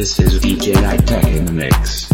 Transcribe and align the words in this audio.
This 0.00 0.18
is 0.18 0.40
DJ 0.40 0.72
Tech 1.04 1.26
in 1.26 1.44
the 1.44 1.52
mix. 1.52 2.09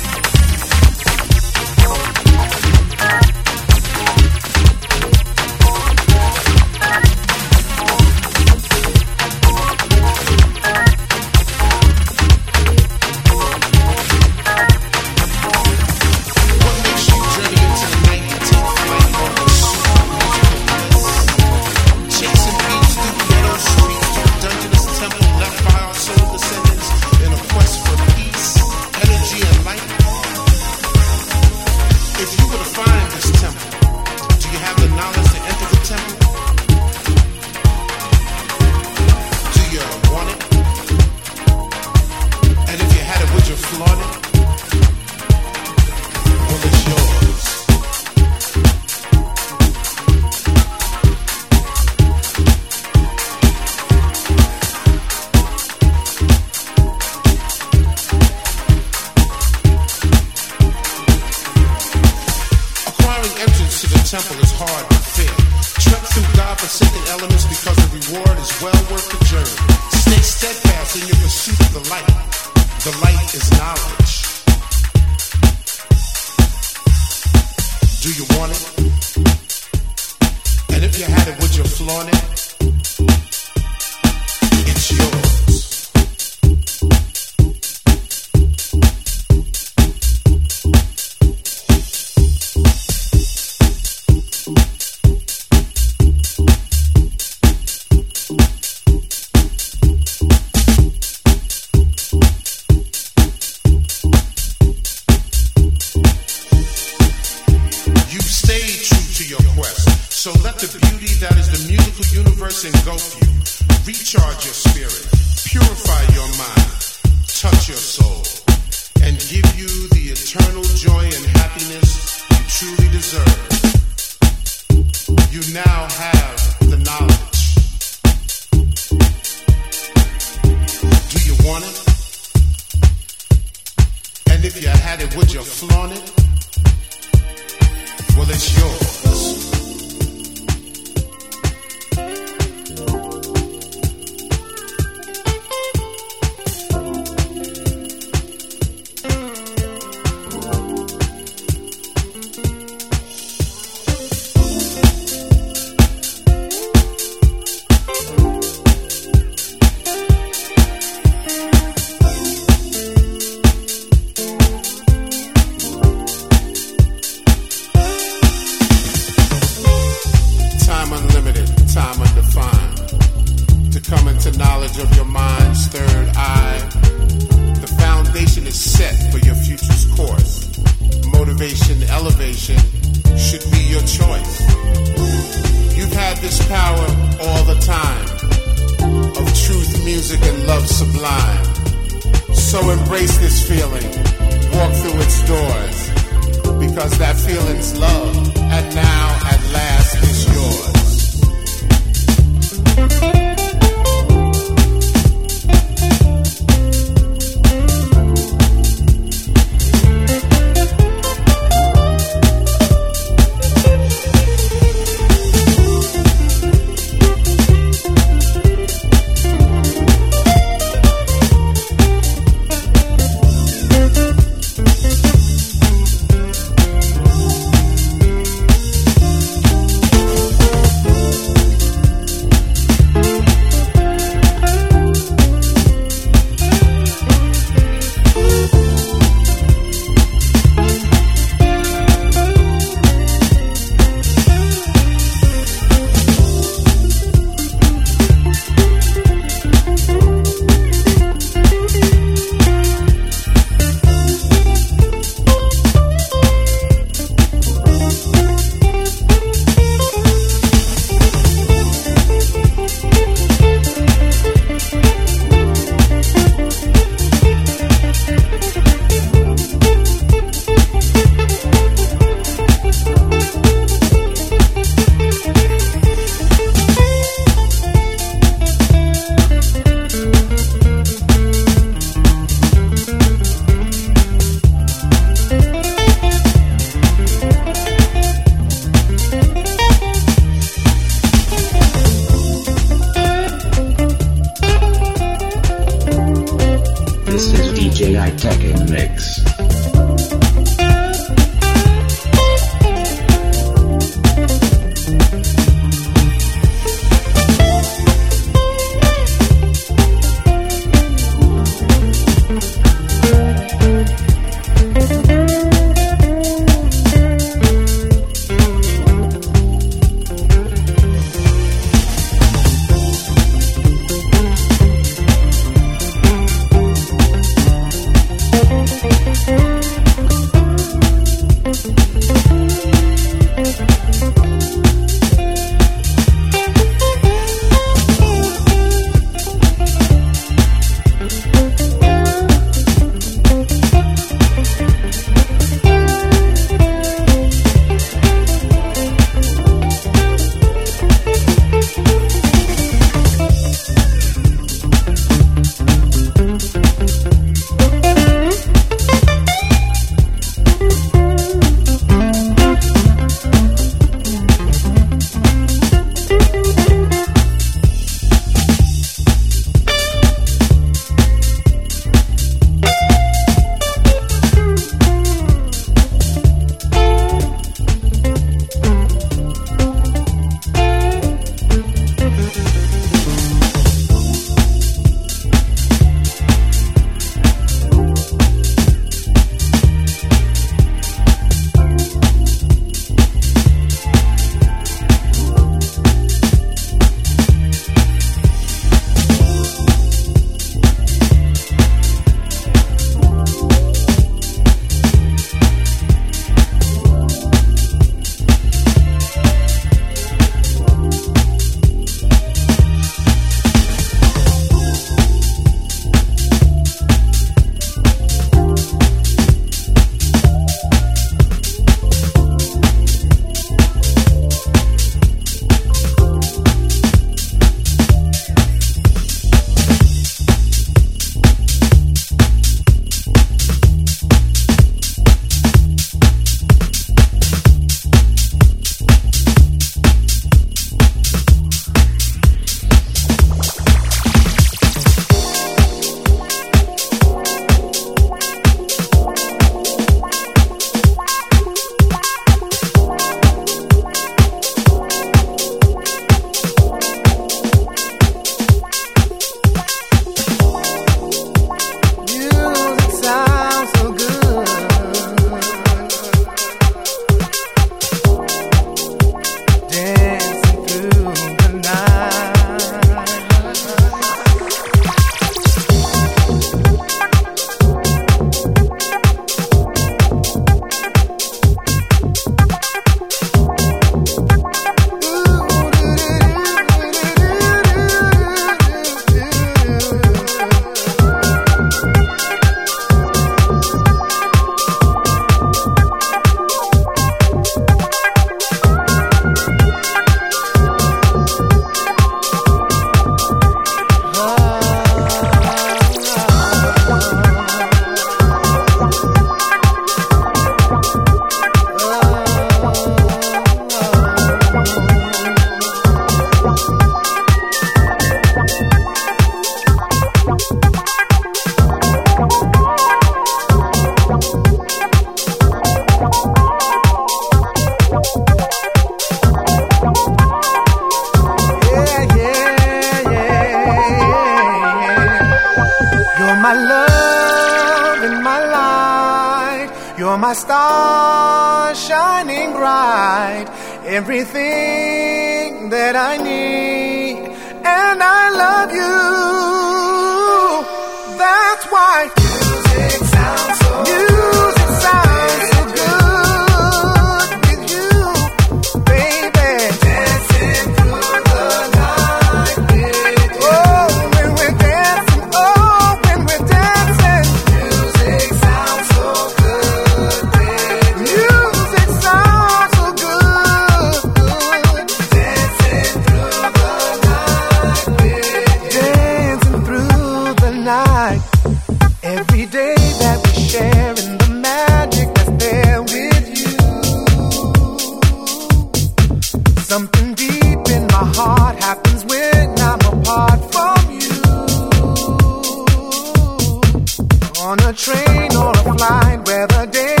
A 597.71 597.73
train 597.73 598.35
or 598.35 598.51
a 598.51 598.75
flight, 598.75 599.25
whether 599.25 599.65
day 599.67 600.00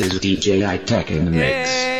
is 0.00 0.18
DJ 0.18 0.66
I 0.66 0.78
Tech 0.78 1.10
in 1.10 1.26
the 1.26 1.30
mix. 1.30 1.99